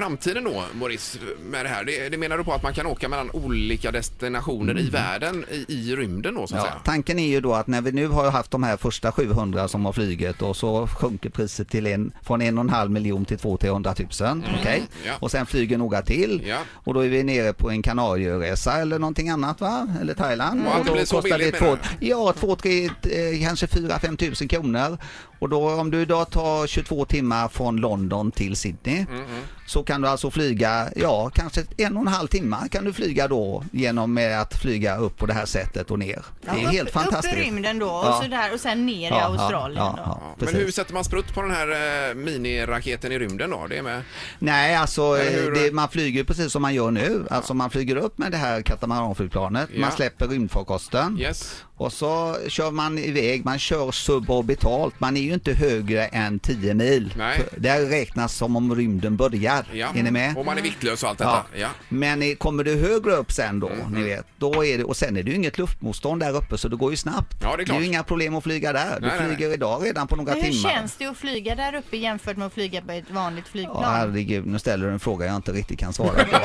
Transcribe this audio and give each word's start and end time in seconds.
framtiden 0.00 0.44
då, 0.44 0.62
Maurice, 0.74 1.18
med 1.50 1.64
det 1.64 1.68
här? 1.68 1.84
Det, 1.84 2.08
det 2.08 2.16
menar 2.18 2.38
du 2.38 2.44
på 2.44 2.52
att 2.52 2.62
man 2.62 2.74
kan 2.74 2.86
åka 2.86 3.08
mellan 3.08 3.30
olika 3.30 3.90
destinationer 3.92 4.78
i 4.78 4.90
världen 4.90 5.44
i, 5.50 5.64
i 5.68 5.96
rymden 5.96 6.34
då, 6.34 6.46
så 6.46 6.54
att 6.54 6.60
Mm. 6.60 6.64
Ja, 6.64 6.70
säga? 6.72 6.82
tanken 6.84 7.18
är 7.18 7.26
ju 7.28 7.40
då 7.40 7.54
att 7.54 7.66
när 7.66 7.80
vi 7.82 7.92
nu 7.92 8.06
har 8.06 8.30
haft 8.30 8.50
de 8.50 8.62
här 8.62 8.76
första 8.76 9.12
700 9.12 9.68
som 9.68 9.84
har 9.84 9.92
flugit 9.92 10.42
och 10.42 10.56
så 10.56 10.86
sjunker 10.86 11.30
priset 11.30 11.68
till 11.68 11.86
en, 11.86 12.12
från 12.22 12.42
en 12.42 12.58
och 12.58 12.64
en 12.64 12.70
halv 12.70 12.90
miljon 12.90 13.24
till 13.24 13.38
200 13.38 13.94
000 13.98 14.08
okej? 14.60 14.76
Mm. 14.76 14.82
ja. 15.06 15.12
Och 15.20 15.30
sen 15.30 15.46
flyger 15.46 15.78
några 15.78 16.02
till 16.02 16.42
Ja. 16.46 16.58
och 16.74 16.94
då 16.94 17.00
är 17.00 17.08
vi 17.08 17.22
nere 17.22 17.52
på 17.52 17.70
en 17.70 17.82
Kanarieresa 17.82 18.72
eller 18.72 18.98
någonting 18.98 19.28
annat 19.28 19.60
va? 19.60 19.88
Eller 20.00 20.14
Thailand. 20.14 20.62
Ja, 20.66 20.78
och 20.78 20.84
det 20.84 20.92
blir 20.92 21.04
så 21.04 21.16
kostar 21.16 21.38
billigt, 21.38 21.52
det 21.52 21.58
två, 21.58 21.64
menar 21.66 21.78
ja, 22.00 22.32
två, 22.32 22.56
tre, 22.56 22.84
eh, 22.84 23.46
kanske 23.46 23.66
fyra, 23.66 23.98
fem 23.98 24.16
tusen 24.16 24.48
kronor. 24.48 24.98
Och 25.38 25.48
då 25.48 25.70
om 25.74 25.90
du 25.90 26.00
idag 26.00 26.30
tar 26.30 26.66
22 26.66 27.04
timmar 27.04 27.48
från 27.48 27.76
London 27.76 28.30
till 28.30 28.56
Sydney 28.56 29.06
Mm, 29.10 29.24
så 29.70 29.82
kan 29.82 30.00
du 30.00 30.08
alltså 30.08 30.30
flyga, 30.30 30.88
ja 30.96 31.30
kanske 31.34 31.64
en 31.76 31.96
och 31.96 32.02
en 32.02 32.08
halv 32.08 32.26
timme 32.28 32.56
kan 32.70 32.84
du 32.84 32.92
flyga 32.92 33.28
då 33.28 33.64
genom 33.72 34.14
med 34.14 34.40
att 34.40 34.54
flyga 34.54 34.96
upp 34.96 35.18
på 35.18 35.26
det 35.26 35.32
här 35.34 35.46
sättet 35.46 35.90
och 35.90 35.98
ner. 35.98 36.22
Det 36.42 36.50
är 36.50 36.62
Ja, 36.62 36.68
helt 36.68 36.88
upp, 36.88 36.94
fantastiskt. 36.94 37.34
Upp 37.34 37.40
i 37.40 37.44
rymden 37.46 37.78
då 37.78 37.86
och, 37.86 38.06
Ja. 38.06 38.20
så 38.22 38.28
där, 38.28 38.54
och 38.54 38.60
sen 38.60 38.86
ner 38.86 38.94
i 38.94 39.04
Ja, 39.04 39.18
ja, 39.18 39.24
Australien 39.42 39.84
ja, 39.84 39.92
då. 39.96 40.02
ja, 40.04 40.20
Ja, 40.38 40.44
men 40.44 40.54
hur 40.54 40.70
sätter 40.70 40.94
man 40.94 41.04
sprutt 41.04 41.34
på 41.34 41.42
den 41.42 41.50
här 41.50 41.68
eh, 42.10 42.14
miniraketen 42.14 43.12
i 43.12 43.18
rymden 43.18 43.50
då? 43.50 43.66
Det 43.68 43.78
är 43.78 43.82
med... 43.82 44.02
Nej, 44.38 44.76
alltså 44.76 45.14
hur? 45.14 45.52
det, 45.54 45.72
man 45.74 45.88
flyger 45.88 46.24
precis 46.24 46.52
som 46.52 46.62
man 46.62 46.74
gör 46.74 46.90
nu. 46.90 47.26
Alltså 47.30 47.54
man 47.54 47.70
flyger 47.70 47.96
upp 47.96 48.18
med 48.18 48.32
det 48.32 48.38
här 48.38 48.62
katamaranflygplanet, 48.62 49.68
Ja. 49.74 49.80
man 49.80 49.92
släpper 49.92 50.28
rymdfarkosten 50.28 51.18
Yes. 51.20 51.64
och 51.76 51.92
så 51.92 52.36
kör 52.48 52.70
man 52.70 52.98
iväg, 52.98 53.44
man 53.44 53.58
kör 53.58 53.90
suborbitalt, 53.90 55.00
man 55.00 55.16
är 55.16 55.20
ju 55.20 55.34
inte 55.34 55.52
högre 55.52 56.04
än 56.06 56.38
10 56.38 56.74
mil. 56.74 57.14
Nej. 57.16 57.42
Det 57.56 57.90
räknas 57.90 58.34
som 58.34 58.56
om 58.56 58.74
rymden 58.74 59.16
börjar. 59.16 59.59
Ja. 59.72 59.88
Är 59.96 60.02
ni 60.02 60.10
med? 60.10 60.36
Och 60.36 60.46
man 60.46 60.58
är 60.58 60.62
viktlös 60.62 61.02
och 61.02 61.08
allt 61.08 61.18
detta. 61.18 61.44
Ja. 61.52 61.58
Ja. 61.60 61.68
Men 61.88 62.22
eh, 62.22 62.34
kommer 62.34 62.64
du 62.64 62.76
högre 62.76 63.12
upp 63.12 63.32
sen 63.32 63.60
då, 63.60 63.68
Mm, 63.68 63.92
ni 63.92 64.02
vet, 64.02 64.26
då 64.38 64.64
är 64.64 64.78
det, 64.78 64.84
och 64.84 64.96
sen 64.96 65.16
är 65.16 65.22
det 65.22 65.30
ju 65.30 65.36
inget 65.36 65.58
luftmotstånd 65.58 66.20
där 66.22 66.36
uppe 66.36 66.58
så 66.58 66.68
det 66.68 66.76
går 66.76 66.90
ju 66.90 66.96
snabbt. 66.96 67.36
Ja, 67.42 67.56
det 67.56 67.62
är 67.62 67.64
klart. 67.64 67.80
ju 67.80 67.84
inga 67.86 68.02
problem 68.02 68.34
att 68.36 68.44
flyga 68.44 68.72
där. 68.72 69.00
Du 69.00 69.06
Nej, 69.06 69.16
nej, 69.20 69.28
flyger 69.36 69.54
idag 69.54 69.84
redan 69.86 70.06
på 70.08 70.16
några 70.16 70.32
Men 70.34 70.44
hur 70.44 70.50
timmar. 70.52 70.70
känns 70.70 70.96
det 70.96 71.06
att 71.06 71.16
flyga 71.18 71.54
där 71.54 71.74
uppe 71.74 71.96
jämfört 71.96 72.36
med 72.36 72.46
att 72.46 72.52
flyga 72.54 72.80
på 72.82 72.92
ett 72.92 73.10
vanligt 73.10 73.44
Ja, 73.46 73.50
flygplan? 73.52 73.84
herregud, 73.94 74.46
nu 74.46 74.58
ställer 74.58 74.86
du 74.86 74.92
en 74.92 75.00
fråga 75.00 75.26
jag 75.26 75.36
inte 75.36 75.52
riktigt 75.52 75.78
kan 75.78 75.92
svara 75.92 76.24
på. 76.24 76.36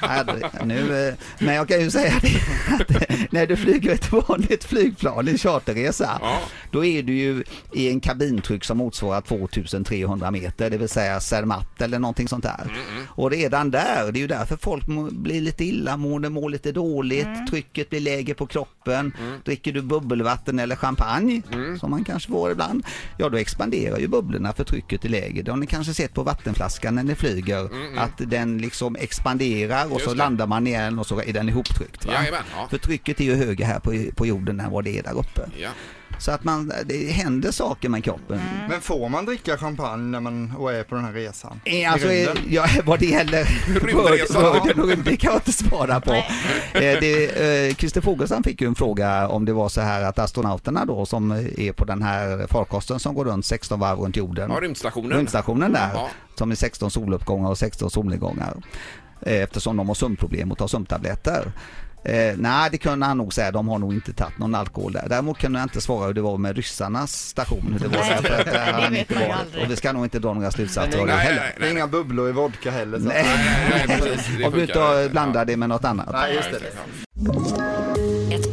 Herre, 0.06 0.50
nu, 0.64 1.08
eh, 1.08 1.14
men 1.38 1.54
jag 1.54 1.68
kan 1.68 1.80
ju 1.80 1.90
säga 1.90 2.14
det 2.22 2.28
att 2.74 3.07
när 3.38 3.46
du 3.46 3.56
flyger 3.56 3.92
ett 3.92 4.12
vanligt 4.12 4.64
flygplan 4.64 5.28
i 5.28 5.38
charterresa, 5.38 6.18
Ja. 6.22 6.40
då 6.70 6.84
är 6.84 7.02
du 7.02 7.12
ju 7.14 7.44
i 7.72 7.88
en 7.88 8.00
kabintryck 8.00 8.64
som 8.64 8.78
motsvarar 8.78 9.20
2300 9.20 10.30
meter, 10.30 10.70
det 10.70 10.78
vill 10.78 10.88
säga 10.88 11.20
Zermatt 11.20 11.80
eller 11.82 11.98
någonting 11.98 12.28
sånt 12.28 12.44
där. 12.44 12.72
Och 13.08 13.30
redan 13.30 13.70
där, 13.70 14.12
det 14.12 14.18
är 14.18 14.20
ju 14.20 14.26
därför 14.26 14.56
folk 14.56 14.84
blir 15.10 15.40
lite 15.40 15.64
illamående, 15.64 16.28
mår 16.30 16.50
lite 16.50 16.72
dåligt, 16.72 17.28
trycket 17.50 17.90
blir 17.90 18.00
lägre 18.00 18.34
på 18.34 18.46
kroppen. 18.46 19.12
Dricker 19.44 19.72
du 19.72 19.82
bubbelvatten 19.82 20.58
eller 20.58 20.76
champagne, 20.76 21.42
som 21.80 21.90
man 21.90 22.04
kanske 22.04 22.30
får 22.30 22.50
ibland, 22.52 22.84
ja 23.18 23.28
då 23.28 23.36
expanderar 23.36 23.98
ju 23.98 24.08
bubblorna 24.08 24.52
för 24.52 24.64
trycket 24.64 25.04
är 25.04 25.08
lägre. 25.08 25.42
Det 25.42 25.50
har 25.50 25.58
ni 25.58 25.66
kanske 25.66 25.94
sett 25.94 26.14
på 26.14 26.22
vattenflaskan 26.22 26.94
när 26.94 27.02
ni 27.02 27.14
flyger, 27.14 27.68
att 27.98 28.12
den 28.30 28.58
liksom 28.58 28.96
expanderar 28.96 29.84
och 29.86 29.92
Just 29.92 30.04
så 30.04 30.10
det. 30.10 30.16
landar 30.18 30.46
man 30.46 30.66
igen 30.66 30.98
och 30.98 31.06
så 31.06 31.20
är 31.22 31.32
den 31.32 31.48
ihoptryckt. 31.48 32.06
Va? 32.06 32.12
Jajamän, 32.12 32.42
ja. 32.56 32.66
För 32.70 32.78
trycket 32.78 33.20
är 33.20 33.24
ju 33.28 33.36
högre 33.36 33.64
här 33.64 33.80
på, 33.80 34.04
på 34.16 34.26
jorden 34.26 34.60
än 34.60 34.70
vad 34.70 34.84
det 34.84 34.98
är 34.98 35.02
där 35.02 35.18
uppe. 35.18 35.40
Ja. 35.56 35.68
Så 36.18 36.30
att 36.30 36.44
man, 36.44 36.72
det 36.84 37.10
händer 37.12 37.50
saker 37.50 37.88
med 37.88 38.04
kroppen. 38.04 38.40
Men 38.68 38.80
får 38.80 39.08
man 39.08 39.24
dricka 39.24 39.56
champagne 39.58 40.10
när 40.10 40.20
man 40.20 40.50
är 40.50 40.82
på 40.84 40.94
den 40.94 41.04
här 41.04 41.12
resan? 41.12 41.60
Alltså, 41.88 42.08
ja, 42.48 42.66
vad 42.84 42.98
det 42.98 43.06
gäller 43.06 43.44
Rymdresan. 43.86 44.44
Och 44.46 44.88
rymd, 44.88 45.04
det 45.04 45.16
kan 45.16 45.30
jag 45.32 45.38
inte 45.38 45.52
svara 45.52 46.00
på. 46.00 46.12
Eh, 46.12 46.22
det, 46.74 47.68
eh, 47.68 47.74
Christer 47.74 48.00
Fogelsson 48.00 48.42
fick 48.42 48.60
ju 48.60 48.66
en 48.66 48.74
fråga 48.74 49.28
om 49.28 49.44
det 49.44 49.52
var 49.52 49.68
så 49.68 49.80
här 49.80 50.02
att 50.02 50.18
astronauterna 50.18 50.84
då 50.84 51.06
som 51.06 51.30
är 51.32 51.72
på 51.72 51.84
den 51.84 52.02
här 52.02 52.46
farkosten 52.46 52.98
som 53.00 53.14
går 53.14 53.24
runt 53.24 53.46
16 53.46 53.80
varv 53.80 53.98
runt 53.98 54.16
jorden, 54.16 54.50
ja, 54.54 54.60
rymdstationen. 54.60 55.16
rymdstationen 55.18 55.72
där, 55.72 55.90
Ja. 55.94 56.08
som 56.34 56.50
är 56.50 56.54
16 56.54 56.90
soluppgångar 56.90 57.48
och 57.50 57.58
16 57.58 57.90
solnedgångar, 57.90 58.54
eh, 59.22 59.42
eftersom 59.42 59.76
de 59.76 59.88
har 59.88 59.94
sömnproblem 59.94 60.52
och 60.52 60.58
tar 60.58 60.66
sömntabletter. 60.68 61.52
Eh, 62.04 62.34
nej, 62.36 62.68
det 62.72 62.78
kunde 62.78 63.06
han 63.06 63.18
nog 63.18 63.32
säga. 63.34 63.50
De 63.50 63.68
har 63.68 63.78
nog 63.78 63.94
inte 63.94 64.12
tagit 64.12 64.38
någon 64.38 64.54
alkohol 64.54 64.92
där. 64.92 65.06
Däremot 65.08 65.38
kunde 65.38 65.58
jag 65.58 65.64
inte 65.64 65.80
svara 65.80 66.06
hur 66.06 66.14
det 66.14 66.20
var 66.20 66.38
med 66.38 66.56
ryssarnas 66.56 67.12
station. 67.12 67.68
Hur 67.72 67.88
det 67.88 67.96
var 67.96 68.04
Nej, 68.04 68.18
där, 68.22 68.28
för 68.28 68.40
att, 68.40 68.46
det 68.52 68.58
han 68.82 68.92
vet 68.92 69.00
inte 69.00 69.14
man 69.14 69.22
ju 69.22 69.28
varit. 69.28 69.40
aldrig. 69.40 69.64
Och 69.64 69.70
vi 69.70 69.76
ska 69.76 69.92
nog 69.92 70.04
inte 70.06 70.18
dra 70.18 70.34
några 70.34 70.50
slutsatser 70.50 70.98
av 71.00 71.06
det 71.06 71.14
Nej, 71.14 71.24
heller. 71.26 71.40
nej, 71.40 71.52
Det 71.56 71.60
är 71.62 71.66
nej. 71.66 71.72
inga 71.72 71.86
bubblor 71.86 72.28
i 72.28 72.32
vodka 72.32 72.70
heller. 72.70 72.98
Så. 72.98 73.04
Nej, 73.04 73.24
nej, 73.70 73.84
nej, 73.88 73.98
precis. 74.00 74.26
Det 74.38 74.44
Om 74.44 74.52
du 74.52 74.58
funkar. 74.66 75.00
inte 75.02 75.08
blandar 75.12 75.44
det 75.44 75.56
med 75.56 75.68
något 75.68 75.84
annat. 75.84 76.08
Nej, 76.12 76.34
just 76.34 76.50
det. 76.50 76.58